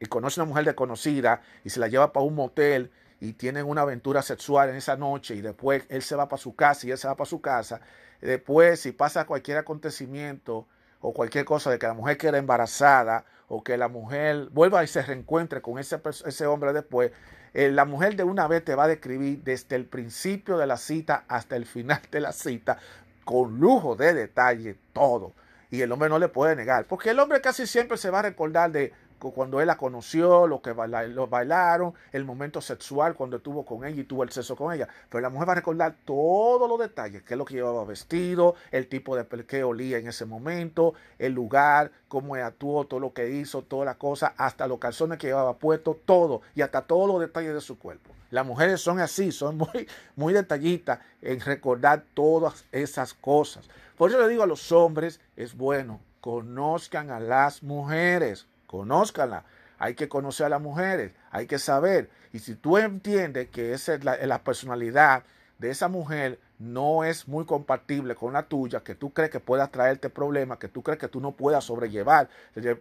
[0.00, 3.82] y conoce una mujer desconocida y se la lleva para un motel y tienen una
[3.82, 6.98] aventura sexual en esa noche y después él se va para su casa y él
[6.98, 7.80] se va para su casa,
[8.20, 10.66] después si pasa cualquier acontecimiento
[11.00, 14.86] o cualquier cosa de que la mujer quede embarazada o que la mujer vuelva y
[14.86, 17.12] se reencuentre con ese, hombre después,
[17.54, 20.76] eh, la mujer de una vez te va a describir desde el principio de la
[20.78, 22.78] cita hasta el final de la cita
[23.24, 25.32] con lujo de detalle todo
[25.70, 28.22] y el hombre no le puede negar, porque el hombre casi siempre se va a
[28.22, 33.84] recordar de cuando él la conoció, lo que bailaron, el momento sexual cuando estuvo con
[33.84, 34.88] ella y tuvo el sexo con ella.
[35.08, 38.54] Pero la mujer va a recordar todos los detalles, qué es lo que llevaba vestido,
[38.70, 43.30] el tipo de que olía en ese momento, el lugar, cómo actuó, todo lo que
[43.30, 47.20] hizo, toda la cosa, hasta los calzones que llevaba puesto, todo, y hasta todos los
[47.20, 48.12] detalles de su cuerpo.
[48.30, 53.68] Las mujeres son así, son muy, muy detallistas en recordar todas esas cosas.
[53.96, 59.44] Por eso le digo a los hombres, es bueno, conozcan a las mujeres, conózcanla.
[59.78, 62.10] Hay que conocer a las mujeres, hay que saber.
[62.32, 65.24] Y si tú entiendes que esa es la, personalidad
[65.58, 69.68] de esa mujer no es muy compatible con la tuya, que tú crees que pueda
[69.68, 72.28] traerte problemas, que tú crees que tú no puedas sobrellevar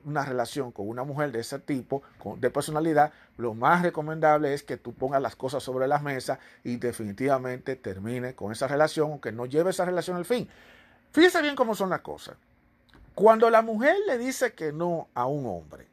[0.06, 2.04] una relación con una mujer de ese tipo,
[2.38, 6.78] de personalidad, lo más recomendable es que tú pongas las cosas sobre la mesa y
[6.78, 10.50] definitivamente termine con esa relación, aunque no lleve esa relación al fin.
[11.16, 12.36] Fíjese bien cómo son las cosas.
[13.14, 15.88] Cuando la mujer le dice que no a un hombre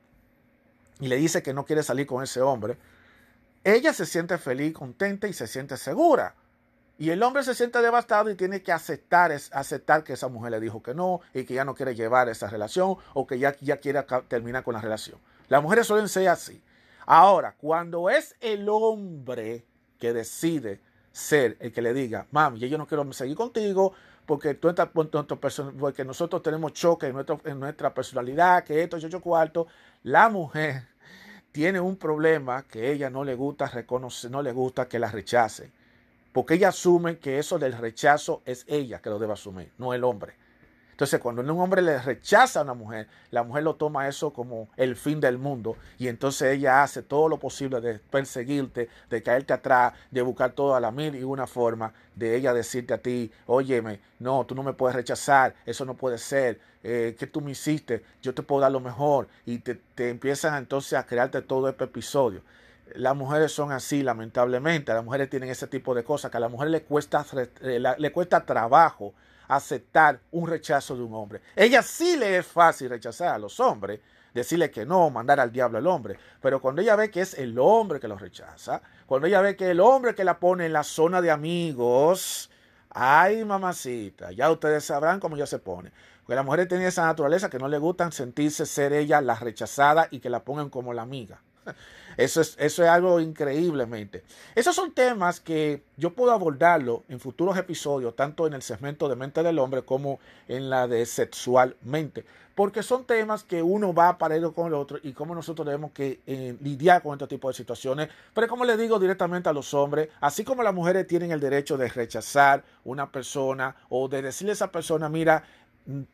[0.98, 2.76] y le dice que no quiere salir con ese hombre,
[3.62, 6.34] ella se siente feliz, contenta y se siente segura.
[6.98, 10.58] Y el hombre se siente devastado y tiene que aceptar, aceptar que esa mujer le
[10.58, 13.76] dijo que no y que ya no quiere llevar esa relación o que ya, ya
[13.76, 15.20] quiere terminar con la relación.
[15.46, 16.60] Las mujeres suelen ser así.
[17.06, 19.64] Ahora, cuando es el hombre
[20.00, 20.80] que decide
[21.12, 23.92] ser el que le diga, mami, yo no quiero seguir contigo,
[24.26, 29.08] porque, tú estás, porque nosotros tenemos choque en, nuestro, en nuestra personalidad, que esto, yo,
[29.08, 29.66] yo cuarto,
[30.04, 30.84] la mujer
[31.50, 35.70] tiene un problema que ella no le gusta reconocer, no le gusta que la rechace,
[36.32, 40.04] porque ella asume que eso del rechazo es ella que lo debe asumir, no el
[40.04, 40.41] hombre.
[41.02, 44.68] Entonces, cuando un hombre le rechaza a una mujer, la mujer lo toma eso como
[44.76, 45.76] el fin del mundo.
[45.98, 50.78] Y entonces ella hace todo lo posible de perseguirte, de caerte atrás, de buscar toda
[50.78, 54.74] la mil y una forma de ella decirte a ti, óyeme, no, tú no me
[54.74, 58.70] puedes rechazar, eso no puede ser, eh, que tú me hiciste, yo te puedo dar
[58.70, 62.42] lo mejor y te, te empiezan entonces a crearte todo este episodio.
[62.94, 64.94] Las mujeres son así, lamentablemente.
[64.94, 67.26] Las mujeres tienen ese tipo de cosas que a la mujer le cuesta,
[67.62, 69.14] eh, le cuesta trabajo
[69.48, 71.40] aceptar un rechazo de un hombre.
[71.56, 74.00] Ella sí le es fácil rechazar a los hombres,
[74.34, 76.18] decirle que no, mandar al diablo al hombre.
[76.40, 79.70] Pero cuando ella ve que es el hombre que lo rechaza, cuando ella ve que
[79.70, 82.50] el hombre que la pone en la zona de amigos,
[82.90, 85.92] ay mamacita, ya ustedes sabrán cómo ya se pone.
[86.22, 90.08] Porque las mujeres tienen esa naturaleza que no le gustan sentirse ser ella la rechazada
[90.10, 91.40] y que la pongan como la amiga.
[92.16, 94.22] Eso es, eso es algo increíblemente.
[94.54, 99.16] Esos son temas que yo puedo abordarlo en futuros episodios, tanto en el segmento de
[99.16, 102.24] mente del hombre como en la de sexualmente.
[102.54, 106.20] Porque son temas que uno va parado con el otro y cómo nosotros debemos que
[106.26, 108.10] eh, lidiar con este tipo de situaciones.
[108.34, 111.78] Pero como les digo directamente a los hombres, así como las mujeres tienen el derecho
[111.78, 115.44] de rechazar una persona o de decirle a esa persona, mira,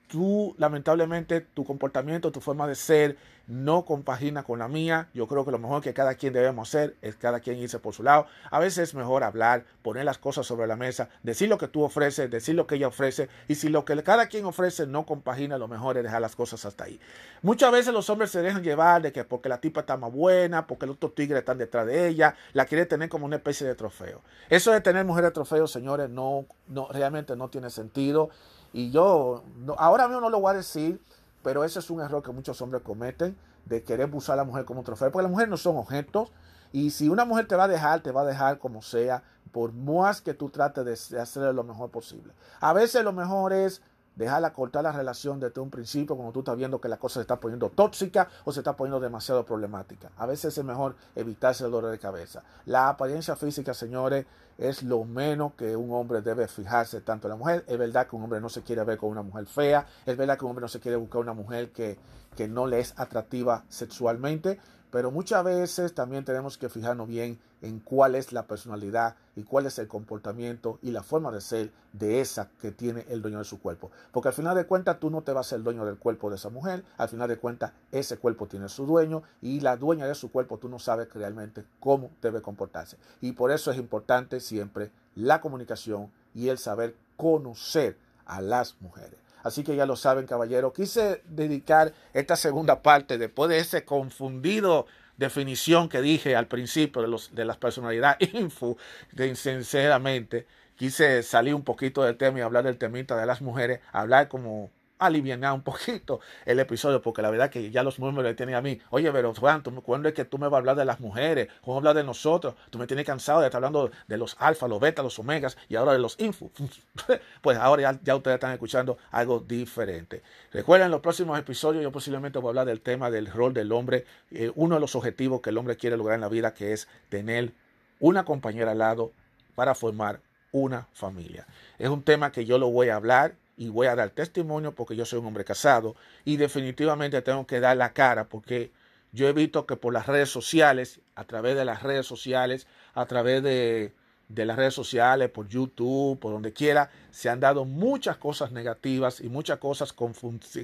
[0.08, 3.16] tú lamentablemente tu comportamiento, tu forma de ser
[3.48, 5.08] no compagina con la mía.
[5.14, 7.94] Yo creo que lo mejor que cada quien debemos hacer es cada quien irse por
[7.94, 8.26] su lado.
[8.50, 11.82] A veces es mejor hablar, poner las cosas sobre la mesa, decir lo que tú
[11.82, 15.56] ofreces, decir lo que ella ofrece y si lo que cada quien ofrece no compagina,
[15.56, 17.00] lo mejor es dejar las cosas hasta ahí.
[17.42, 20.66] Muchas veces los hombres se dejan llevar de que porque la tipa está más buena,
[20.66, 23.74] porque los otros tigres están detrás de ella, la quiere tener como una especie de
[23.74, 24.20] trofeo.
[24.50, 28.30] Eso de tener mujeres trofeo, señores, no, no realmente no tiene sentido.
[28.72, 29.42] Y yo,
[29.76, 31.00] ahora mismo no lo voy a decir,
[31.42, 34.64] pero ese es un error que muchos hombres cometen de querer usar a la mujer
[34.64, 36.30] como trofeo, porque las mujeres no son objetos.
[36.72, 39.72] Y si una mujer te va a dejar, te va a dejar como sea, por
[39.72, 42.32] más que tú trates de hacerle lo mejor posible.
[42.60, 43.82] A veces lo mejor es
[44.18, 47.20] dejarla cortar la relación desde un principio cuando tú estás viendo que la cosa se
[47.22, 50.10] está poniendo tóxica o se está poniendo demasiado problemática.
[50.16, 52.42] A veces es mejor evitarse el dolor de cabeza.
[52.66, 54.26] La apariencia física, señores,
[54.58, 57.64] es lo menos que un hombre debe fijarse tanto en la mujer.
[57.68, 60.36] Es verdad que un hombre no se quiere ver con una mujer fea, es verdad
[60.36, 61.96] que un hombre no se quiere buscar una mujer que,
[62.36, 64.58] que no le es atractiva sexualmente,
[64.90, 69.66] pero muchas veces también tenemos que fijarnos bien en cuál es la personalidad y cuál
[69.66, 73.44] es el comportamiento y la forma de ser de esa que tiene el dueño de
[73.44, 73.90] su cuerpo.
[74.12, 76.36] Porque al final de cuentas tú no te vas a ser dueño del cuerpo de
[76.36, 80.14] esa mujer, al final de cuentas ese cuerpo tiene su dueño y la dueña de
[80.14, 82.96] su cuerpo tú no sabes realmente cómo debe comportarse.
[83.20, 89.27] Y por eso es importante siempre la comunicación y el saber conocer a las mujeres.
[89.42, 90.72] Así que ya lo saben, caballero.
[90.72, 94.86] Quise dedicar esta segunda parte después de ese confundido
[95.16, 98.76] definición que dije al principio de, los, de las personalidades info,
[99.12, 103.80] de, sinceramente, quise salir un poquito del tema y hablar del temita de las mujeres,
[103.92, 108.54] hablar como aliviar un poquito el episodio, porque la verdad que ya los números tienen
[108.54, 108.80] a mí.
[108.90, 111.48] Oye, pero Juan, ¿cuándo es que tú me vas a hablar de las mujeres?
[111.62, 112.54] ¿Cómo hablar de nosotros?
[112.70, 115.76] Tú me tienes cansado de estar hablando de los alfa, los beta, los omegas y
[115.76, 116.50] ahora de los info.
[117.40, 120.22] pues ahora ya, ustedes están escuchando algo diferente.
[120.52, 124.04] Recuerden, los próximos episodios yo posiblemente voy a hablar del tema del rol del hombre,
[124.30, 126.88] eh, uno de los objetivos que el hombre quiere lograr en la vida, que es
[127.08, 127.52] tener
[128.00, 129.12] una compañera al lado
[129.54, 130.20] para formar
[130.52, 131.46] una familia.
[131.78, 134.96] Es un tema que yo lo voy a hablar y voy a dar testimonio porque
[134.96, 138.70] yo soy un hombre casado y definitivamente tengo que dar la cara porque
[139.12, 143.06] yo he visto que por las redes sociales, a través de las redes sociales, a
[143.06, 143.92] través de,
[144.28, 149.20] de las redes sociales, por YouTube, por donde quiera, se han dado muchas cosas negativas
[149.20, 149.94] y muchas cosas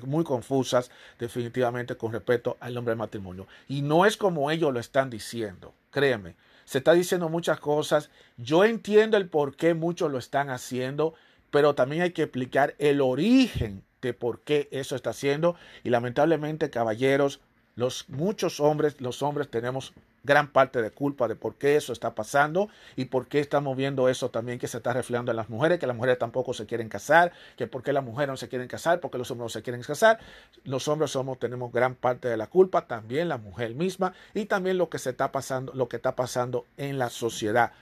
[0.05, 3.49] muy confusas definitivamente con respecto al nombre del matrimonio.
[3.66, 6.36] Y no es como ellos lo están diciendo, créeme.
[6.66, 8.11] Se está diciendo muchas cosas.
[8.38, 11.14] Yo entiendo el por qué muchos lo están haciendo
[11.55, 16.68] pero también hay que explicar el origen de por qué eso está haciendo y lamentablemente
[16.68, 17.38] caballeros
[17.76, 19.94] los muchos hombres los hombres tenemos
[20.24, 24.09] gran parte de culpa de por qué eso está pasando y por qué estamos viendo
[24.09, 26.88] eso también que se está reflejando en las mujeres, que las mujeres tampoco se quieren
[26.88, 29.62] casar, que por qué las mujeres no se quieren casar, porque los hombres no se
[29.62, 30.18] quieren casar.
[30.64, 34.78] Los hombres somos, tenemos gran parte de la culpa, también la mujer misma y también
[34.78, 37.72] lo que se está pasando, lo que está pasando en la sociedad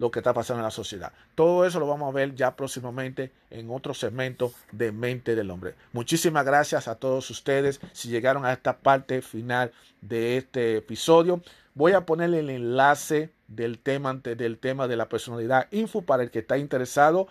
[0.00, 1.12] lo que está pasando en la sociedad.
[1.34, 5.74] Todo eso lo vamos a ver ya próximamente en otro segmento de Mente del Hombre.
[5.92, 11.42] Muchísimas gracias a todos ustedes si llegaron a esta parte final de este episodio.
[11.74, 16.30] Voy a ponerle el enlace del tema, del tema de la personalidad info para el
[16.30, 17.28] que está interesado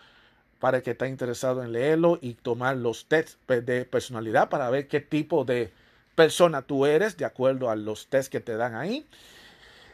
[0.60, 4.90] para el que está interesado en leerlo y tomar los tests de personalidad para ver
[4.90, 5.72] qué tipo de
[6.16, 9.08] persona tú eres de acuerdo a los tests que te dan ahí.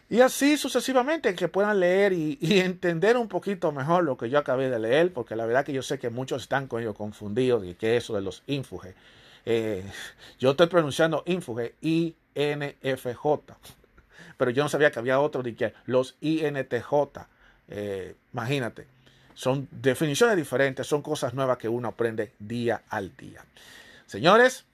[0.10, 4.70] Y así sucesivamente, que puedan leer y, entender un poquito mejor lo que yo acabé
[4.70, 7.74] de leer, porque la verdad que yo sé que muchos están con ello confundidos y
[7.74, 8.94] que eso de los infuge.
[9.46, 9.84] Eh,
[10.40, 13.58] yo estoy pronunciando infuge, I-N-F-J,
[14.38, 16.94] pero yo no sabía que había otro de que los INTJ.
[17.68, 18.86] Eh, imagínate,
[19.34, 23.44] son definiciones diferentes, son cosas nuevas que uno aprende día al día.
[24.06, 24.66] Señores,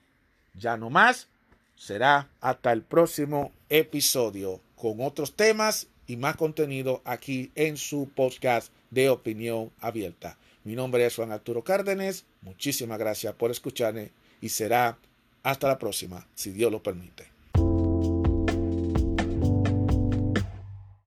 [0.54, 1.28] ya no más,
[1.74, 8.72] será hasta el próximo episodio con otros temas y más contenido aquí en su podcast
[8.90, 10.36] de opinión abierta.
[10.64, 12.24] Mi nombre es Juan Arturo Cárdenas.
[12.40, 14.10] Muchísimas gracias por escucharme
[14.40, 14.98] y será
[15.44, 17.31] hasta la próxima, si Dios lo permite.